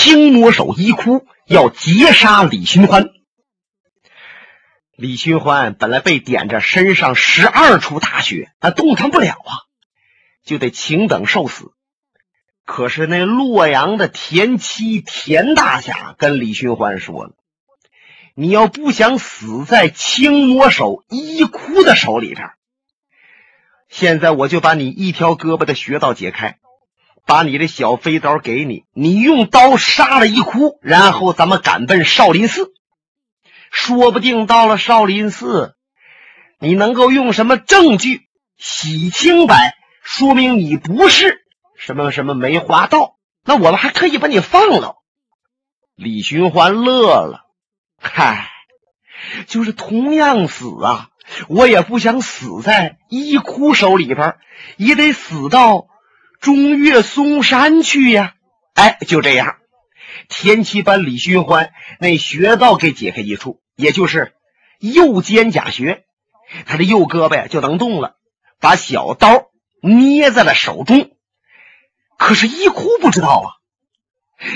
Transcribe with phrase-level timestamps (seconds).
[0.00, 3.10] 青魔手一哭要劫杀李寻欢。
[4.94, 9.66] 李寻欢本来被点着身上十二处大穴，他动弹不了啊，
[10.44, 11.72] 就得请等受死。
[12.64, 17.32] 可是那洛阳的田七田大侠跟李寻欢说了
[18.36, 22.50] ：“你要不想死在青魔手一哭的手里边，
[23.88, 26.58] 现在我就把你一条胳膊的穴道解开，
[27.28, 32.72] 把你的小飞刀给你，你用刀杀了一哭，然后咱们赶奔少林寺。”
[33.70, 35.74] 说不定到了少林寺，
[36.58, 38.22] 你能够用什么证据
[38.56, 41.44] 洗清白，说明你不是
[41.76, 44.96] 什么什么梅花道，那我们还可以把你放了。
[45.94, 47.44] 李寻欢乐了，
[48.00, 48.48] 嗨，
[49.48, 51.10] 就是同样死啊，
[51.48, 54.36] 我也不想死在一哭手里边，
[54.78, 55.88] 也得死到
[56.40, 58.34] 中岳嵩山去呀。
[58.74, 59.56] 哎，就这样。
[60.28, 64.34] 田七把李寻欢那穴道给解开一处，也就是
[64.78, 66.04] 右肩胛穴，
[66.66, 68.16] 他的右胳膊呀就能动了，
[68.60, 69.46] 把小刀
[69.80, 71.10] 捏在了手中。
[72.18, 73.46] 可是一哭不知道啊，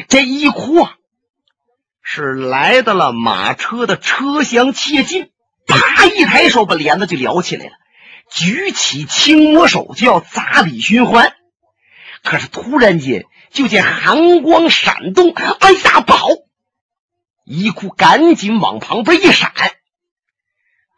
[0.08, 0.96] 这一哭啊，
[2.02, 5.30] 是来到了马车的车厢切近，
[5.66, 7.72] 啪一抬手把帘子就撩起来了，
[8.30, 11.34] 举起青魔手就要砸李寻欢。
[12.22, 13.26] 可是突然间。
[13.52, 16.28] 就见寒光闪动，哎呀，不好！
[17.44, 19.52] 一哭赶紧往旁边一闪，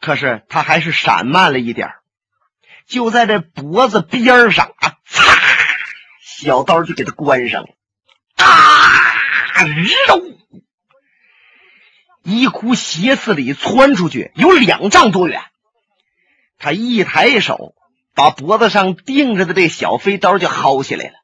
[0.00, 1.94] 可是他还是闪慢了一点
[2.86, 5.24] 就在这脖子边上啊，擦，
[6.22, 7.70] 小刀就给他关上了。
[8.36, 9.64] 啊，
[10.06, 10.22] 肉！
[12.22, 15.42] 一哭斜刺里窜出去有两丈多远，
[16.56, 17.74] 他一抬手，
[18.14, 21.14] 把脖子上钉着的这小飞刀就薅下来了。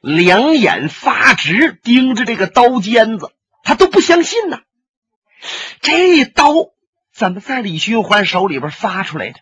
[0.00, 4.60] 两眼发直，盯着这个刀尖子，他都不相信呢。
[5.80, 6.52] 这刀
[7.12, 9.40] 怎么在李寻欢手里边发出来的？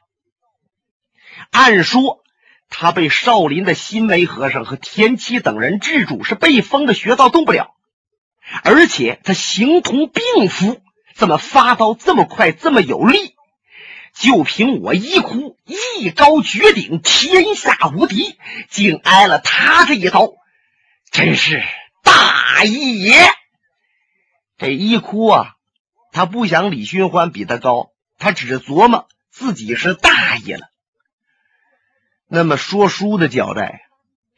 [1.51, 2.23] 按说
[2.71, 7.75] 他被少林的新梅和尚和田七等人制住，是被封的穴道动不了。
[8.63, 10.81] 而且他形同病夫，
[11.15, 13.35] 怎么发刀这么快，这么有力？
[14.15, 18.39] 就凭我一哭一艺高绝顶，天下无敌，
[18.69, 20.33] 竟挨了他这一刀。
[21.11, 21.63] 真是
[22.03, 23.15] 大义也！
[24.59, 25.55] 这一哭啊，
[26.13, 30.69] 他不想李寻欢比他高，他只琢磨自己是大意了。
[32.27, 33.83] 那么说书的交代，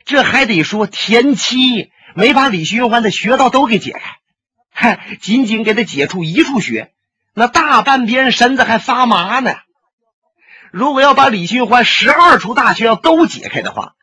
[0.05, 4.17] 这还得说田七没把李寻欢的穴道都给解开，
[4.71, 6.93] 嗨，仅仅给他解除一处穴，
[7.33, 9.55] 那大半边身子还发麻呢。
[10.72, 13.94] 如果要把李寻欢十二处大穴要都解开的话，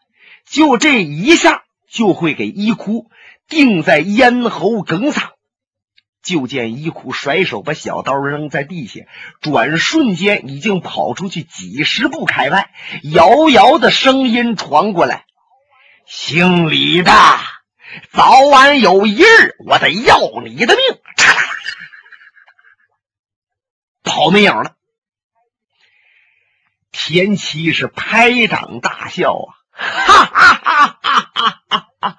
[0.49, 1.63] 就这一下。
[1.93, 3.11] 就会给一哭
[3.47, 5.33] 定在咽喉梗上。
[6.23, 9.01] 就见一哭甩手把小刀扔在地下，
[9.41, 12.71] 转瞬间已经跑出去几十步开外，
[13.03, 15.25] 遥遥的声音传过来
[16.09, 17.11] ：“姓李的，
[18.11, 20.83] 早晚有一日，我得要你的命！”
[21.15, 21.43] 嚓啦
[24.01, 24.73] 跑没影了。
[26.93, 32.17] 田七是拍掌大笑啊，哈哈哈哈哈哈！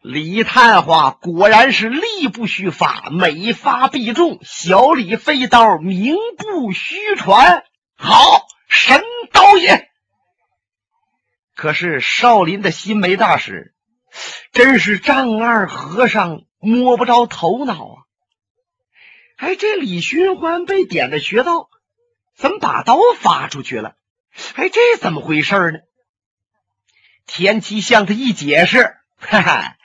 [0.00, 4.38] 李探花果然是力不虚发，每发必中。
[4.42, 7.64] 小李飞刀名不虚传，
[7.94, 9.90] 好神刀也。
[11.54, 13.74] 可是少林的新梅大师
[14.52, 17.96] 真是丈二和尚摸不着头脑啊！
[19.36, 21.68] 哎，这李寻欢被点的穴道，
[22.34, 23.96] 怎么把刀发出去了？
[24.54, 25.78] 哎，这怎么回事呢？
[27.26, 29.76] 田七向他一解释，哈哈。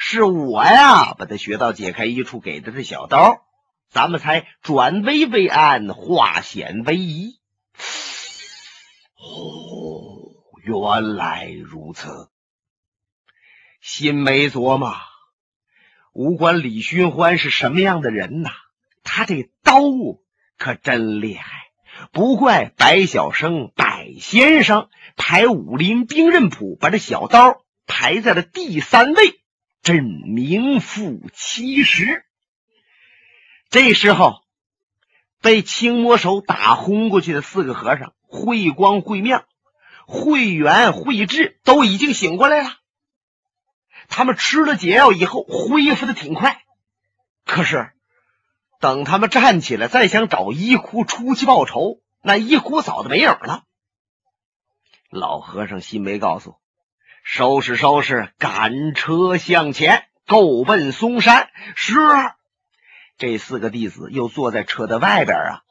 [0.00, 3.44] 是我呀，把他穴道解开一处，给的这小刀，
[3.90, 7.40] 咱们才转危为安，化险为夷。
[9.16, 10.32] 哦，
[10.62, 12.30] 原来如此。
[13.80, 14.96] 心没琢磨，
[16.12, 18.50] 无关李寻欢是什么样的人呐，
[19.02, 19.80] 他这刀
[20.58, 21.67] 可真厉害。
[22.12, 29.40] 不怪白晓生、白先生排武林兵刃谱，把这小刀排在了第三位。
[29.82, 32.24] 真名副其实。
[33.70, 34.42] 这时候，
[35.40, 39.44] 被青魔手打轰过去的四个和尚，慧光、慧妙、
[40.06, 42.70] 慧元、慧智都已经醒过来了。
[44.08, 46.62] 他们吃了解药以后，恢复的挺快。
[47.44, 47.92] 可是，
[48.80, 53.64] 等他们站起来，再想找一哭出去报仇，那一哭早就没影了。
[55.10, 56.56] 老和尚心梅告诉。
[57.24, 60.06] 收拾收拾，赶车向前。
[60.26, 61.50] 够奔嵩山。
[61.74, 61.94] 是，
[63.16, 65.62] 这四个弟子又坐在车的外边啊，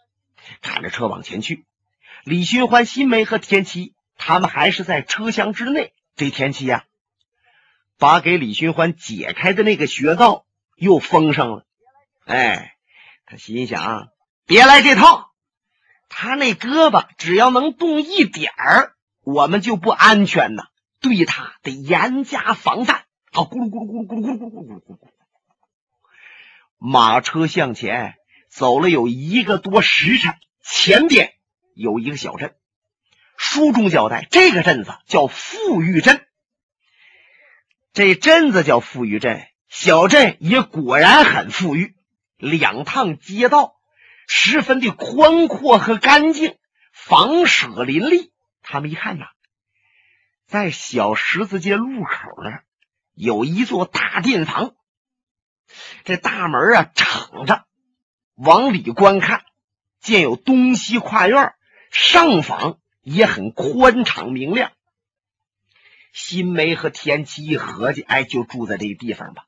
[0.61, 1.65] 看着车往前去。
[2.23, 5.93] 李寻欢、新梅和田七他们还是在车厢之内。
[6.15, 6.85] 这田七呀，
[7.99, 10.45] 把给李寻欢解开的那个穴道
[10.75, 11.65] 又封上了。
[12.25, 12.75] 哎，
[13.29, 14.07] 他心想：
[14.45, 15.33] 别来这套。
[16.07, 20.63] 他那胳膊只要能动一点儿，我们就不安全呐。
[21.01, 23.03] 对他得严加防范。
[23.33, 25.09] 好，咕噜咕噜咕噜咕噜咕噜咕噜咕噜咕噜。
[26.77, 28.15] 马车向前
[28.49, 31.33] 走了有一个多时辰，前边
[31.75, 32.55] 有一个小镇。
[33.35, 36.25] 书中交代，这个镇子叫富裕镇。
[37.91, 41.96] 这镇子叫富裕镇，小镇也果然很富裕。
[42.37, 43.75] 两趟街道
[44.27, 46.57] 十分的宽阔和干净，
[46.91, 48.31] 房舍林立。
[48.61, 49.25] 他们一看呐，
[50.45, 52.61] 在小十字街路口那
[53.13, 54.75] 有一座大殿房，
[56.03, 57.65] 这大门啊敞着，
[58.35, 59.43] 往里观看，
[59.99, 61.53] 见有东西跨院，
[61.91, 62.79] 上房。
[63.09, 64.73] 也很宽敞明亮。
[66.11, 69.45] 新梅和田七一合计，哎，就住在这个地方吧。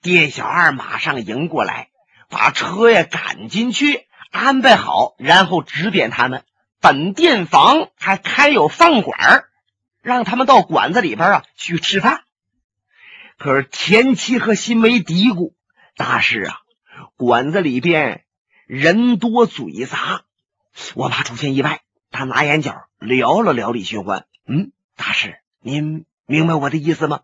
[0.00, 1.90] 店小二马上迎过来，
[2.30, 6.44] 把车呀赶进去，安排好，然后指点他们，
[6.80, 9.44] 本店房还开有饭馆，
[10.00, 12.22] 让他们到馆子里边啊去吃饭。
[13.36, 15.52] 可是田七和新梅嘀咕
[15.96, 16.56] ：“大师啊，
[17.16, 18.24] 馆子里边
[18.66, 20.22] 人多嘴杂，
[20.94, 21.80] 我怕出现意外。”
[22.12, 27.20] 他拿眼角撩了撩李寻欢，嗯，大师，您明白我的意思吗？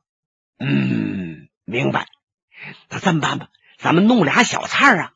[0.60, 2.06] 嗯，明白。
[2.88, 3.48] 那这么办吧，
[3.78, 5.12] 咱们弄俩小菜啊，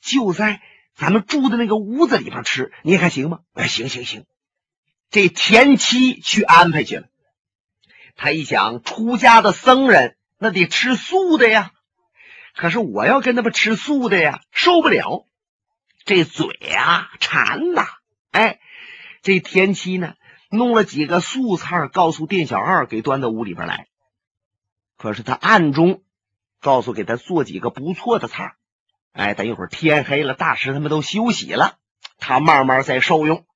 [0.00, 0.60] 就在
[0.94, 3.40] 咱们住的那个屋子里边吃，你看行吗？
[3.54, 4.24] 哎，行行行。
[5.10, 7.06] 这田七去安排去了。
[8.16, 11.72] 他一想，出家的僧人那得吃素的呀，
[12.54, 15.26] 可是我要跟他们吃素的呀，受不了。
[16.04, 16.46] 这嘴
[16.76, 17.86] 啊馋呐，
[18.30, 18.60] 哎。
[19.20, 20.14] 这田七呢，
[20.48, 23.88] 弄了几个素菜，告诉店小二给端到屋里边来。
[24.96, 26.02] 可是他暗中
[26.60, 28.54] 告诉给他做几个不错的菜。
[29.12, 31.78] 哎，等一会儿天黑了，大师他们都休息了，
[32.18, 33.46] 他慢慢再受用。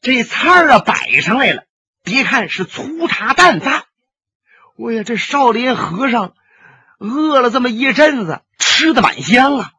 [0.00, 1.64] 这菜啊摆上来了，
[2.02, 3.84] 别看是粗茶淡饭，
[4.78, 6.34] 哎呀，这少林和尚
[6.98, 9.72] 饿了这么一阵子，吃的满香啊。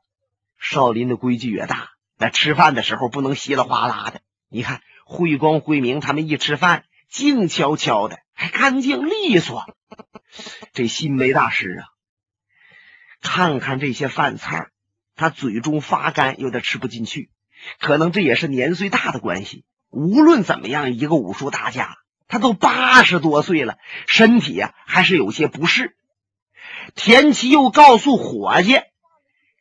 [0.59, 1.89] 少林的规矩也大。
[2.17, 4.21] 那吃饭的时候不能稀里哗啦的。
[4.47, 9.65] 你看，慧光、慧明他们一吃饭，静悄悄的，还干净利索。
[10.73, 11.85] 这新梅大师啊，
[13.21, 14.69] 看看这些饭菜，
[15.15, 17.29] 他嘴中发干，有点吃不进去。
[17.79, 19.65] 可能这也是年岁大的关系。
[19.89, 21.97] 无论怎么样，一个武术大家，
[22.27, 25.95] 他都八十多岁了，身体呀还是有些不适。
[26.95, 28.79] 田七又告诉伙计，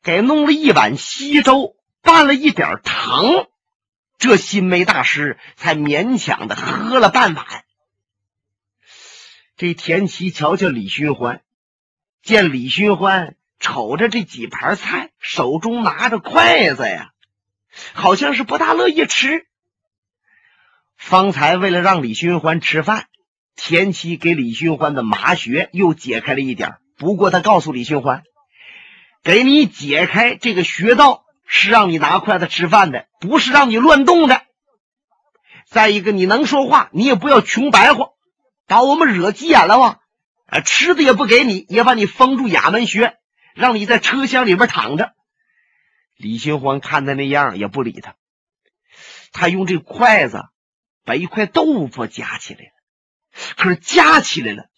[0.03, 1.77] 给弄了一碗稀粥。
[2.03, 3.47] 拌了一点糖，
[4.21, 7.47] 这新梅大师才勉强的喝了半碗。
[9.57, 11.41] 这田七瞧瞧李寻欢，
[12.23, 17.13] 见李寻欢瞅着这几盘菜，手中拿着筷子呀，
[17.95, 19.47] 好像是不大乐意吃。
[20.97, 23.07] 方才为了让李寻欢吃饭，
[23.57, 26.75] 田七给李寻欢的麻穴又解开了一点。
[26.99, 28.23] 不过他告诉李寻欢，
[29.23, 31.25] 给你解开这个穴道。
[31.53, 34.47] 是让你拿筷子吃饭的，不是让你乱动的。
[35.67, 38.11] 再一个，你能说话，你也不要穷白话，
[38.69, 39.99] 把我们惹急眼了吧？
[40.47, 43.19] 啊，吃的也不给你，也把你封住衙门穴，
[43.55, 45.13] 让你在车厢里边躺着。
[46.15, 48.15] 李寻欢看他那样，也不理他。
[49.33, 50.45] 他用这筷子
[51.05, 52.71] 把一块豆腐夹起来了，
[53.57, 54.69] 可是夹起来了，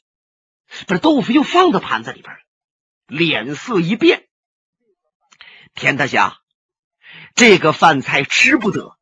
[0.87, 2.41] 把豆腐又放到盘子里边了，
[3.09, 4.27] 脸色一变。
[5.75, 6.39] 田大侠。
[7.35, 8.97] 这个饭菜吃不得，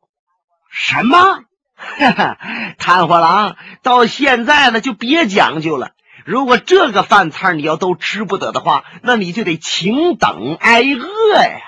[0.71, 1.45] 什么？
[2.79, 5.93] 瘫痪郎，到现在了就别讲究了。
[6.27, 11.61] 如果这个饭菜你要都吃不得的话，那你就得请等挨饿呀。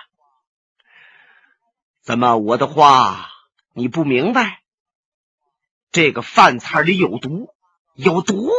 [2.02, 3.30] 怎么我的话
[3.72, 4.60] 你不明白？
[5.90, 7.48] 这个饭菜里有毒，
[7.94, 8.50] 有毒！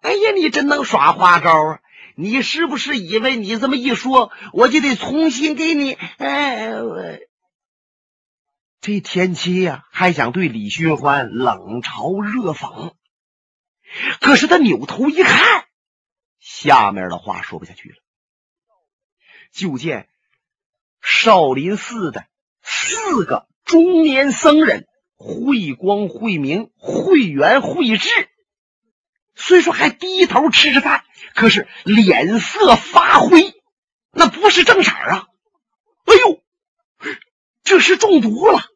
[0.00, 1.78] 哎呀，你真能耍花招啊！
[2.16, 5.92] 你是不是以为你这么一说，我就得重新给你？
[6.18, 7.20] 哎。
[8.82, 12.94] 这田七呀，还想对李寻欢冷嘲热讽，
[14.20, 15.66] 可是他扭头一看，
[16.40, 17.94] 下面的话说不下去了。
[19.52, 20.08] 就见
[21.00, 22.26] 少林寺的
[22.60, 28.08] 四个中年僧人，慧光、慧明、慧远、慧智，
[29.36, 31.04] 虽说还低头吃着饭，
[31.36, 33.54] 可是脸色发灰，
[34.10, 35.28] 那不是正色啊！
[36.06, 36.42] 哎呦，
[37.62, 38.71] 这是中毒了。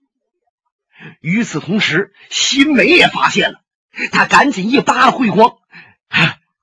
[1.21, 3.61] 与此同时，新梅也发现了，
[4.13, 5.59] 他赶紧一扒拉慧光：“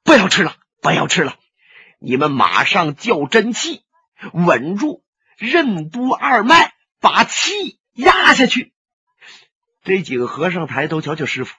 [0.04, 1.36] 不要吃了，不要吃了！
[2.00, 3.84] 你们马上叫真气，
[4.34, 5.04] 稳住
[5.38, 8.74] 任督二脉，把气压下去。”
[9.84, 11.56] 这几个和尚抬头瞧瞧师傅，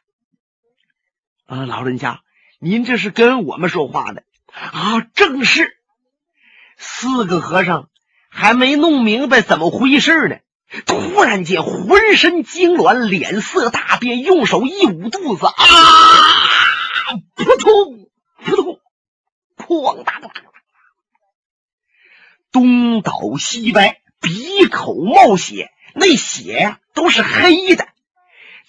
[1.47, 2.23] 啊，老人家，
[2.59, 4.23] 您这是跟我们说话呢？
[4.52, 5.76] 啊，正是。
[6.76, 7.88] 四个和尚
[8.28, 10.38] 还没弄明白怎么回事呢，
[10.87, 15.54] 突然间浑身痉挛，脸色大变，用手一捂肚子，啊，
[17.35, 18.09] 扑通
[18.45, 18.81] 扑通，
[19.57, 20.45] 哐当当当，
[22.50, 27.87] 东倒西歪，鼻口冒血，那血呀都是黑的。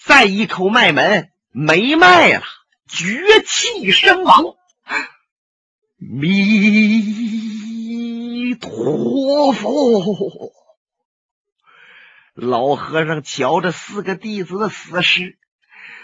[0.03, 2.43] 再一口脉门没脉了，
[2.87, 4.55] 绝气身亡。
[5.97, 6.13] 弥
[8.55, 10.03] 陀佛！
[12.35, 15.39] 老和尚瞧着四个弟子的死尸，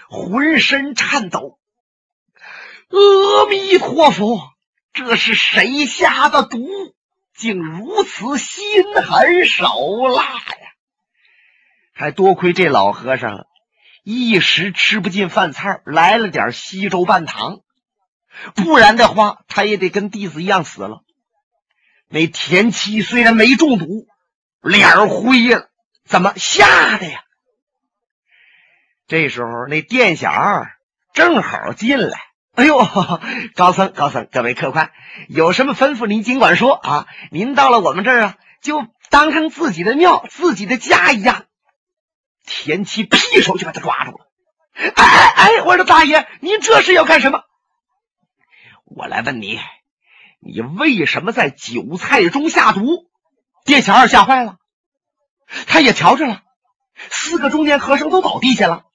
[0.10, 1.60] 浑身颤抖。
[2.90, 4.40] 阿弥陀佛，
[4.94, 6.66] 这是谁下的毒，
[7.36, 8.64] 竟如此心
[8.96, 9.66] 狠手
[10.08, 10.68] 辣呀？
[11.92, 13.46] 还多亏这老和尚。
[14.04, 17.60] 一时吃不进饭菜，来了点稀粥拌糖，
[18.56, 21.04] 不然的话，他也得跟弟子一样死了。
[22.08, 24.08] 那田七虽然没中毒，
[24.62, 25.71] 脸灰了，
[26.12, 27.24] 怎么吓的呀？
[29.08, 30.74] 这时候，那店小二
[31.14, 32.20] 正好进来。
[32.54, 32.78] 哎呦，
[33.56, 34.92] 高僧高僧，各位客官，
[35.30, 37.08] 有什么吩咐您尽管说啊！
[37.32, 41.46] 您到了我们这儿啊，就当成自己的庙、自己的家一样。
[42.46, 44.28] 田七劈手就把他抓住了。
[44.74, 45.62] 哎哎哎！
[45.62, 47.44] 我说大爷，您这是要干什么？
[48.84, 49.62] 我来问你，
[50.42, 53.10] 你为什么在韭菜中下毒？
[53.64, 54.58] 店小二吓坏了，
[55.68, 56.44] 他也瞧着了，
[57.10, 58.86] 四个中年和尚都倒地下了。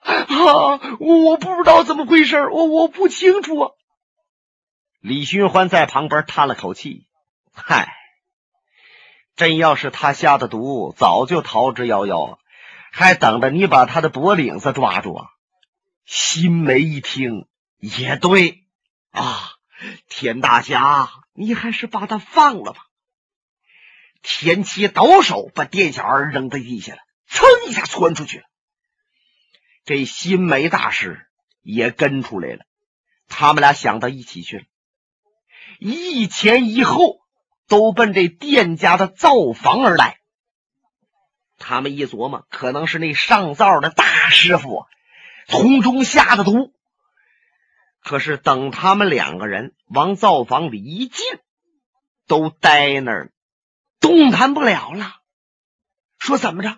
[0.00, 0.80] 啊！
[0.98, 3.58] 我不知道怎么回事，我我不清楚。
[3.58, 3.70] 啊。
[5.00, 7.06] 李寻欢在旁边叹了口气
[7.52, 7.92] ：“嗨，
[9.36, 12.38] 真要是他下的毒，早就逃之夭夭了。”
[12.94, 15.30] 还等着你把他的脖领子抓住啊！
[16.04, 17.46] 新梅一听
[17.78, 18.64] 也对
[19.12, 19.52] 啊，
[20.10, 22.80] 田大侠，你还是把他放了吧。
[24.22, 28.44] 田七抖手把店小二扔在地下了，噌一下窜出去了。
[29.84, 31.26] 这新梅大师
[31.60, 32.60] 也跟出来了，
[33.28, 34.64] 他们俩想到一起去了，
[35.80, 37.18] 一前一后
[37.66, 40.18] 都奔这店家的灶房而来。
[41.58, 44.86] 他们一琢磨，可能是那上灶的大师傅
[45.48, 46.72] 从中下的毒。
[48.00, 51.24] 可是等他们两个人往灶房里一进，
[52.26, 53.32] 都呆那儿，
[54.02, 55.14] 动弹不了了。
[56.18, 56.76] 说怎么着？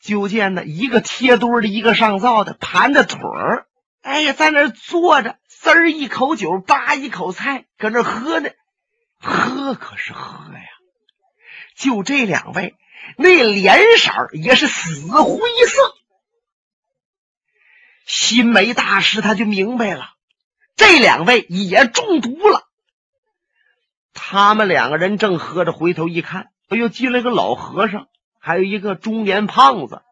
[0.00, 3.66] 就见那一个贴墩的，一个上灶的，盘着腿儿，
[4.00, 8.50] 哎呀，在那坐着，滋儿一口酒，扒一口菜，搁那喝呢。
[9.18, 10.60] 喝可是喝呀，
[11.76, 12.76] 就这两位。
[13.18, 15.94] 那脸色也是死灰色。
[18.06, 20.14] 新梅大师他就明白了，
[20.76, 22.69] 这两位也中毒了。
[24.22, 28.06] 他们两个人正喝着，回头一看，哎呦，进来个老和尚，
[28.38, 30.02] 还有一个中年胖子。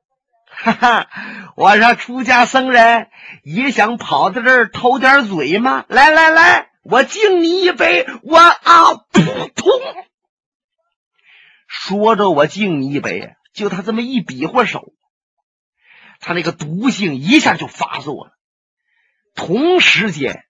[0.47, 1.09] 哈哈，
[1.57, 3.11] 我说出家僧人
[3.45, 5.85] 也想跑到这儿偷点嘴吗？
[5.88, 9.21] 来来来，我敬你一杯，我啊，扑
[9.55, 9.71] 通。
[11.67, 13.35] 说着，我敬你一杯。
[13.53, 14.95] 就他这么一比划手，
[16.19, 18.33] 他那个毒性一下就发作了。
[19.35, 20.45] 同时间，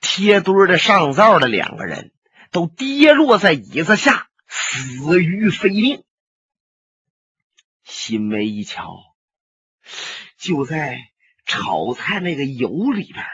[0.00, 2.12] 贴墩的上灶的两个人
[2.50, 6.04] 都跌落在椅子下，死于非命。
[7.84, 8.98] 心梅一瞧，
[10.36, 10.98] 就在
[11.44, 13.30] 炒菜那个油里边啊，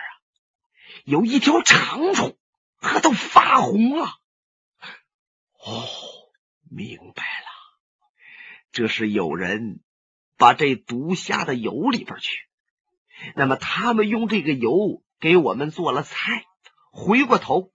[1.04, 2.36] 有一条长虫，
[2.80, 4.06] 它都发红了。
[5.58, 5.88] 哦。
[6.76, 7.46] 明白了，
[8.72, 9.80] 这是有人
[10.36, 12.48] 把这毒下到油里边去。
[13.36, 16.44] 那么他们用这个油给我们做了菜，
[16.90, 17.72] 回过头，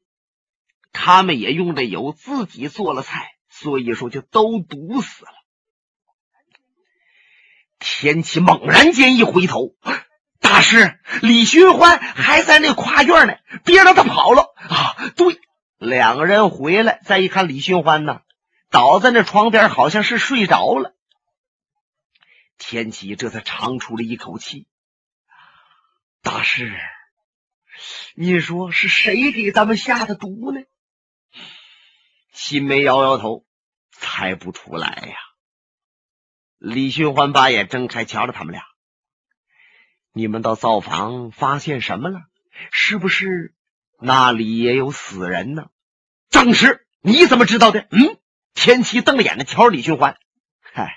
[0.91, 5.31] 他们也用这油自己做了菜，所以说就都毒死了。
[7.79, 9.75] 天启猛然间一回头，
[10.39, 15.12] 大师李寻欢还在那跨院呢，别让他跑了啊！
[15.15, 15.39] 对，
[15.77, 18.22] 两个人回来，再一看李寻欢呢。
[18.69, 20.96] 倒在那床边，好像是睡着了。
[22.58, 24.67] 天启这才长出了一口气
[26.22, 26.77] ：“大师，
[28.13, 30.62] 你说是谁给咱们下的毒呢？
[32.41, 33.46] 新梅摇摇头，
[33.91, 35.17] 猜不出来呀。
[36.58, 38.63] 李寻欢把眼睁开，瞧着他们俩
[40.13, 42.22] ：“你们到灶房发现什么了？
[42.72, 43.53] 是不是
[44.00, 45.65] 那里也有死人呢？”
[46.31, 47.89] 正是，你怎么知道的？
[47.91, 48.17] 嗯，
[48.53, 50.17] 天齐瞪着眼睛瞧着李寻欢
[50.63, 50.96] ：“嗨，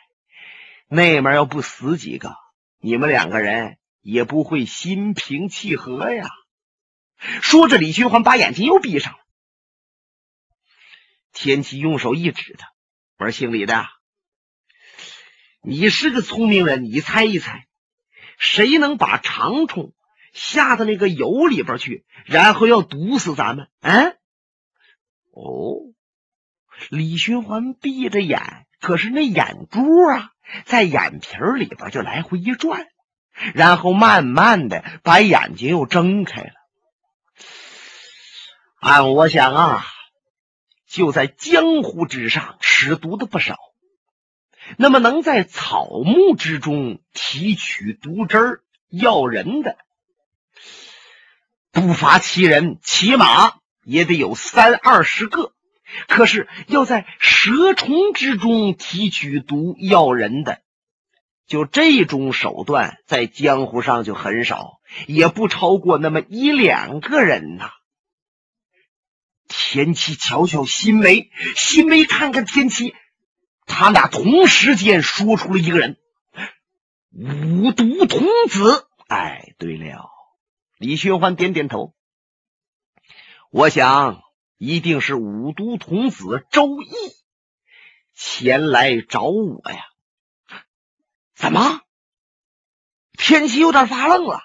[0.86, 2.36] 那面要不死几个，
[2.78, 6.28] 你们两个人也不会心平气和呀。”
[7.42, 9.18] 说着，李寻欢把眼睛又闭上了。
[11.32, 12.68] 天齐用手一指他，
[13.18, 13.86] 我说：“姓李的，
[15.62, 17.66] 你是个聪明人，你猜一猜，
[18.38, 19.92] 谁能把长虫
[20.32, 24.16] 下到那个油里边去，然后要毒死咱们？”嗯，
[25.32, 25.94] 哦，
[26.90, 30.32] 李寻欢闭着眼，可是那眼珠啊，
[30.64, 32.86] 在眼皮里边就来回一转，
[33.54, 36.52] 然后慢慢的把眼睛又睁开了。
[38.80, 39.84] 按我想啊，
[40.92, 43.56] 就在江湖之上使毒的不少，
[44.76, 49.78] 那么能在草木之中提取毒汁儿要人的，
[51.70, 55.54] 不乏其人，起码也得有三二十个。
[56.08, 60.60] 可是要在蛇虫之中提取毒要人的，
[61.46, 67.70] 就这种手段，在江湖上就很少，也不超过那么一两个人呐。
[69.54, 72.94] 天齐瞧瞧新梅，新梅看看天齐，
[73.66, 75.98] 他俩同时间说出了一个人——
[77.12, 78.88] 五毒童子。
[79.08, 80.10] 哎，对了，
[80.78, 81.94] 李寻欢点点头，
[83.50, 84.22] 我想
[84.56, 86.88] 一定是五毒童子周易
[88.14, 89.84] 前来找我呀。
[91.34, 91.82] 怎么？
[93.18, 94.40] 天齐有点发愣了。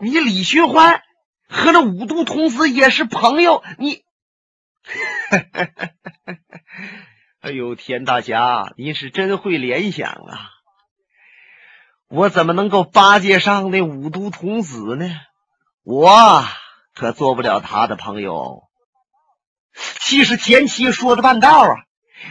[0.00, 1.02] 你李寻欢？
[1.52, 4.02] 和那五毒童子也是朋友，你，
[7.40, 10.50] 哎呦，田大侠，你是真会联想啊！
[12.08, 15.10] 我怎么能够巴结上那五毒童子呢？
[15.84, 16.44] 我
[16.94, 18.68] 可做不了他的朋友。
[20.00, 21.76] 其实前期说的半道啊，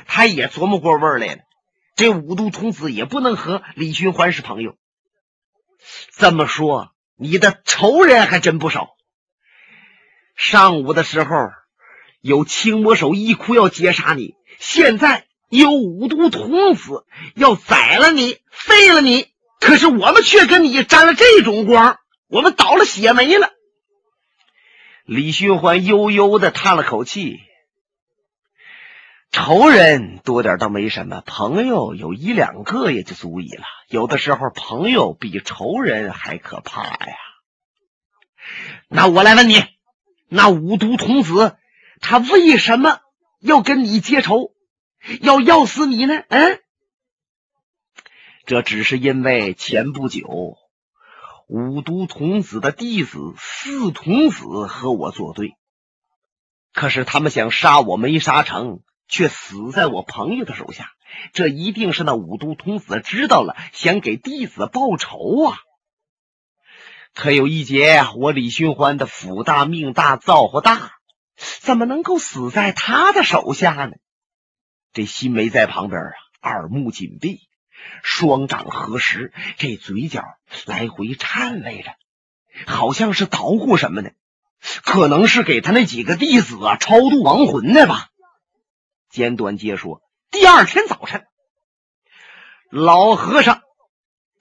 [0.08, 1.42] 他也琢磨过味儿来了。
[1.96, 4.78] 这五毒童子也不能和李寻欢是朋友。
[6.18, 8.96] 这么说，你的仇人还真不少。
[10.42, 11.36] 上午的时候，
[12.20, 19.28] 有青魔手一哭要劫杀你；现在有五毒童子要宰了你、废了你。
[19.60, 23.52] 可是我们却跟你沾了这种光，我们倒了血霉了。
[25.06, 27.38] 李寻欢悠悠的叹了口气
[29.32, 33.64] ：“仇人多点倒没什么，朋友有一两个也就足矣了。
[33.90, 37.16] 有的时候，朋友比仇人还可怕呀。”
[38.90, 39.64] 那我来问你。
[40.34, 41.58] 那五毒童子，
[42.00, 43.02] 他为什么
[43.42, 44.54] 要跟你结仇，
[45.20, 46.24] 要要死你呢？
[46.30, 46.62] 嗯，
[48.46, 50.56] 这只是因为前不久
[51.48, 55.58] 五毒童子的弟子四童子和我作对，
[56.74, 60.94] 可是他们想杀我没杀成，却死在我朋友的手下。
[61.34, 65.58] 这一定是那五毒童子知道了，想给弟子报仇啊！
[67.14, 70.92] 可有一劫，我李寻欢的福大命大造化大，
[71.62, 73.92] 怎么能够死在他的手下呢？
[74.94, 77.42] 这心梅在旁边啊，耳目紧闭，
[78.02, 80.24] 双掌合十，这嘴角
[80.66, 81.92] 来回颤巍着，
[82.66, 84.12] 好像是捣鼓什么呢？
[84.84, 88.08] 可能是给他那几个弟子啊超度亡魂呢吧。
[89.10, 91.26] 简短接说，第二天早晨，
[92.70, 93.62] 老和尚。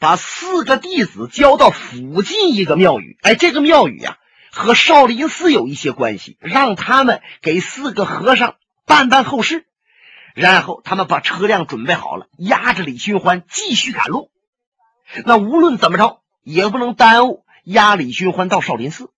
[0.00, 4.16] 把四个弟子交到附近一个庙宇，哎，这个庙宇啊
[4.50, 9.66] 和少林寺有一些关系，让他们给四个和尚办办后事，
[10.34, 14.30] 然后他们把车辆准备好了，押着李寻欢继续赶路。
[15.26, 19.10] 那无论怎么着，也不能耽误押李寻欢到少林寺。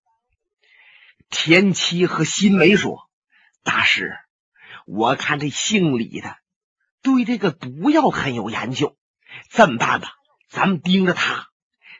[1.29, 3.07] 田七和新梅说
[3.63, 4.17] ：“大师，
[4.85, 6.35] 我看这姓李的
[7.01, 8.97] 对这个毒药很有研究，
[9.49, 10.09] 这么办吧？”
[10.53, 11.47] 咱们盯着他，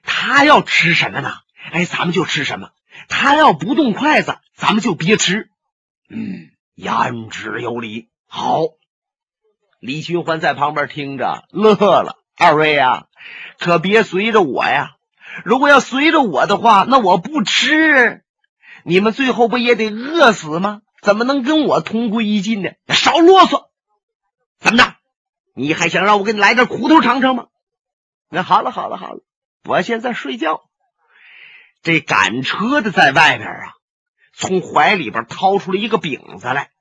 [0.04, 1.34] 他要吃什么呢？
[1.72, 2.70] 哎，咱们就吃什么。
[3.10, 5.50] 他要不动筷子，咱们就别吃。
[6.08, 8.10] 嗯，言之有理。
[8.28, 8.62] 好，
[9.80, 12.20] 李寻欢在旁边听着乐了。
[12.38, 13.08] 二位呀，
[13.58, 14.98] 可别随着我呀！
[15.44, 18.24] 如果要随着我的话，那我不吃，
[18.84, 20.82] 你们最后不也得饿死吗？
[21.02, 22.70] 怎么能跟我同归于尽呢？
[22.90, 23.64] 少啰嗦！
[24.60, 24.96] 怎么着？
[25.56, 27.48] 你还想让我给你来点苦头尝尝吗？
[28.34, 29.22] 那好了，好了，好了，
[29.64, 30.64] 我现在睡觉。
[31.84, 33.74] 这赶车的在外边啊，
[34.34, 36.72] 从怀里边掏出了一个饼子来。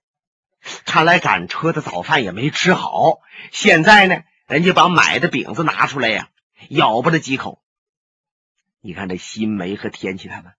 [0.87, 3.19] 看来赶车的早饭也没吃好，
[3.51, 6.31] 现在呢，人家把买的饼子拿出来呀，
[6.71, 7.61] 咬吧了几口。
[8.81, 10.55] 你看这新梅和天气他们，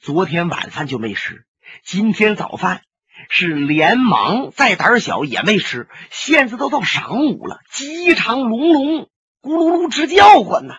[0.00, 1.44] 昨天晚饭就没吃，
[1.84, 2.84] 今天早饭
[3.28, 9.08] 是连忙再胆小也没吃，现在都到晌午了，饥肠辘辘，
[9.40, 10.74] 咕噜噜直叫唤呢。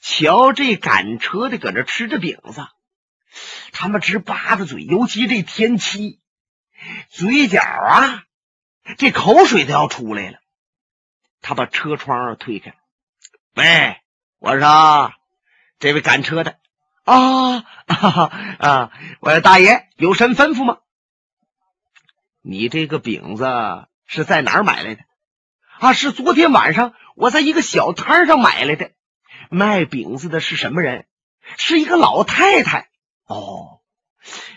[0.00, 2.66] 瞧这赶车的搁这吃着饼子，
[3.72, 6.20] 他们直巴着嘴，尤其这天七，
[7.10, 8.24] 嘴角啊，
[8.98, 10.38] 这口水都要出来了。
[11.40, 12.74] 他把车窗推开，
[13.54, 13.96] 喂，
[14.38, 15.12] 我说。
[15.82, 16.58] 这位赶车的
[17.04, 17.64] 啊
[18.58, 18.92] 啊！
[19.20, 20.76] 我说大爷有甚吩咐吗？
[22.42, 25.02] 你这个饼子是在哪儿买来的？
[25.78, 28.92] 啊，是昨天晚上我在一个小摊上买来的。
[29.50, 31.06] 卖饼子的是什么人？
[31.58, 32.88] 是一个老太太。
[33.26, 33.80] 哦，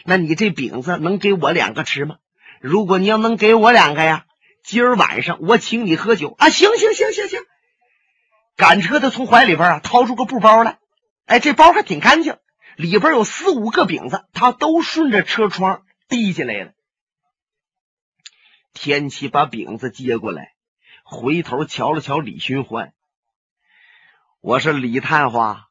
[0.06, 2.18] 那你这饼子能给我两个吃吗？
[2.62, 4.26] 如果你要能给我两个呀，
[4.64, 6.50] 今儿晚上我请你喝酒啊！
[6.50, 7.42] 行行行行行。
[8.56, 10.80] 赶车的从怀里边啊掏出个布包来。
[11.26, 12.38] 哎，这包还挺干净，
[12.78, 16.72] 里边有四五个饼子，他都顺着车窗递进来了。
[18.74, 20.53] 天启把饼子接过来，
[21.04, 22.94] 回头瞧了瞧李寻欢，
[24.42, 25.68] 我说李探花，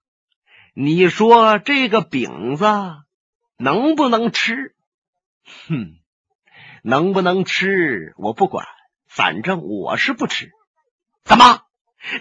[0.75, 2.65] 你说这个饼子
[3.57, 4.77] 能不能吃？
[5.67, 5.97] 哼，
[6.83, 8.67] 能不能吃我不管，
[9.09, 10.53] 反正我是不吃。
[11.25, 11.63] 怎么？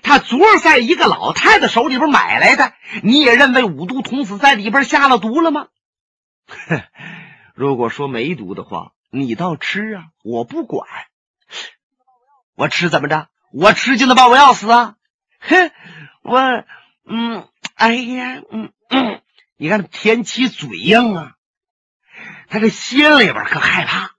[0.04, 5.68] 他昨儿在一个老太太手里边买来的，你也认为五毒童子在里边下了毒了吗？
[7.56, 10.06] 如果说没毒的话，你倒吃啊！
[10.24, 10.88] 我不管，
[12.62, 13.28] 我吃怎么着？
[13.52, 14.96] 我吃就能把我要死啊？
[15.40, 15.72] 哼！
[16.22, 16.64] 我
[17.10, 19.22] 嗯，哎呀，嗯嗯，
[19.58, 21.34] 你看天气嘴硬啊，
[22.50, 24.12] 他这心里边可害怕。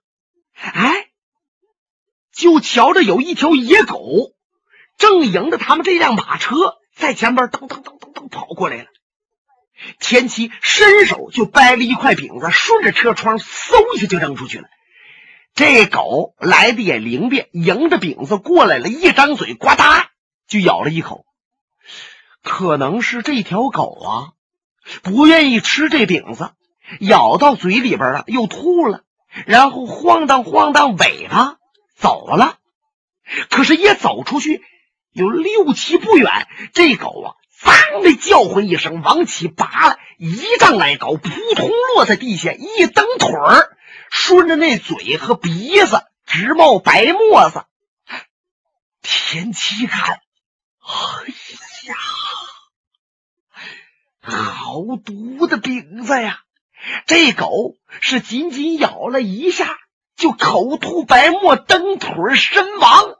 [0.59, 1.07] 哎，
[2.33, 4.33] 就瞧着有一条野狗。
[4.97, 8.87] 正迎着他们这辆马车在前边噔噔噔噔噔跑过来了，
[9.99, 14.67] 田七伸手就掰了一块饼子，顺着车窗嗖一下就扔出去了。
[15.55, 20.05] 这狗来的也灵便，迎着饼子过来了，一张嘴呱嗒
[20.47, 21.25] 就咬了一口。
[22.43, 24.11] 可能是这条狗啊，
[25.01, 26.51] 不愿意吃这饼子，
[26.99, 29.03] 咬到嘴里边了又吐了，
[29.45, 31.57] 然后晃荡晃荡尾巴
[31.95, 32.57] 走了。
[33.49, 34.61] 可是，一走出去。
[35.11, 37.27] 有六七步远，这狗啊，
[37.61, 43.77] 嗖的叫唤一声，往起拔了一丈来高，扑通落在地下，一蹬腿儿，
[44.15, 47.65] 顺着那嘴和鼻子直冒白沫子。
[49.01, 50.21] 田七看，
[50.79, 51.33] 哎
[51.87, 51.95] 呀，
[54.21, 56.41] 好毒的饼子呀！
[57.07, 59.77] 这狗是仅仅咬了一下，
[60.15, 63.15] 就口吐白沫，蹬腿身亡。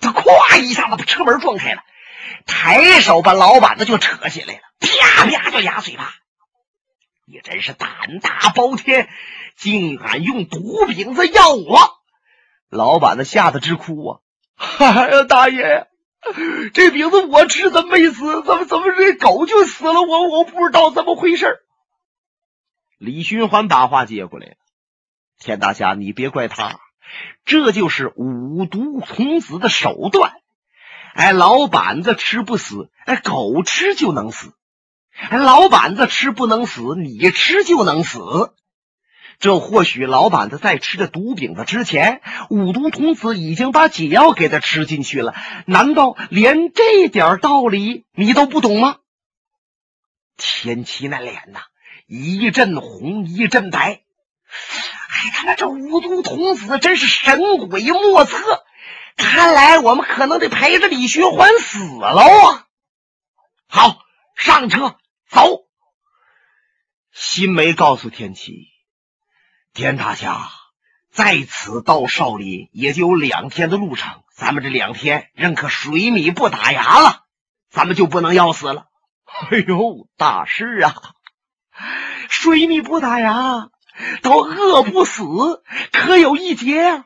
[0.00, 1.82] 他咵一下子把车门撞开了，
[2.44, 6.14] 抬手把老板子就扯起来了，啪啪就俩嘴巴。
[7.26, 9.08] 你真是胆大包天，
[9.60, 11.78] 竟敢用毒饼子要我！
[12.70, 14.20] 老板子吓得直哭啊！
[14.56, 15.86] 哎呀，大爷，
[16.72, 18.42] 这饼子我吃怎么没死？
[18.42, 20.00] 怎么怎么这狗就死了？
[20.00, 21.58] 我我不知道怎么回事。
[22.96, 24.54] 李寻欢把话接过来了
[25.38, 26.80] ：“田大侠，你别怪他。”
[27.44, 30.32] 这就是五毒童子的手段，
[31.12, 34.52] 哎，老板子吃不死，哎，狗吃就能死；
[35.28, 38.20] 哎，老板子吃不能死，你吃就能死。
[39.40, 45.34] 这或许老板子在吃这毒饼子之前，五毒童子已经把解药给他吃进去了。
[45.66, 48.98] 难道连这点道理你都不懂吗？
[50.36, 51.60] 天齐那脸呐，
[52.06, 54.02] 一阵红一阵白。
[55.08, 58.64] 哎，他妈这五毒童子真是神鬼莫测，
[59.16, 62.66] 看来我们可能得陪着李寻欢死喽啊！
[63.68, 63.98] 好，
[64.34, 64.96] 上车
[65.28, 65.66] 走。
[67.12, 68.68] 新梅告诉天启，
[69.80, 70.50] 田大侠，
[71.10, 77.20] 在此到少林也就有两天的路程，咱们这两天认可水米不打牙了，
[77.70, 78.88] 咱们就不能要死了。
[79.50, 80.94] 哎呦，大事啊！
[82.28, 83.70] 水米不打牙。
[84.20, 85.22] 都饿不死，
[85.92, 87.04] 可有一劫啊！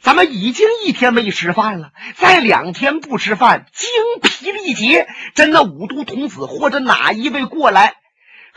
[0.00, 3.88] 咱们已经一天没吃饭了，再两天不吃饭，精
[4.22, 5.06] 疲力竭。
[5.36, 7.94] 真的五毒童子或者哪一位过来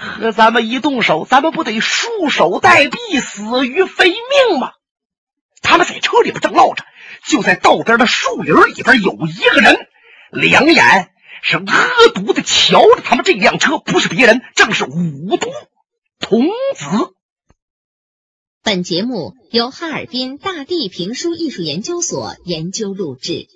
[0.02, 4.72] 和咱们一动手，咱们不得束手待毙，死于非命吗？
[5.62, 6.84] 他们在车里边正唠着，
[7.28, 9.88] 就在道边的树林里边有一个人，
[10.32, 11.12] 两眼
[11.44, 11.64] 是恶
[12.16, 15.48] 毒的瞧着他们这辆车，不是别人，正是五毒
[16.20, 17.14] 童子。
[18.64, 23.48] 本节目由哈尔滨大地评书艺术研究所研究录制。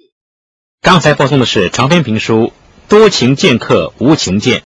[0.81, 2.35] 刚才播送的是长篇评书
[2.87, 4.59] 《多情剑客无情剑》。